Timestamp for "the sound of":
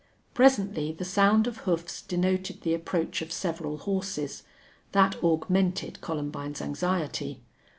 0.93-1.57